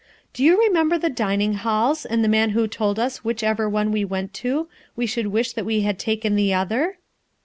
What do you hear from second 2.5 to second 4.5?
who told us which ever one we went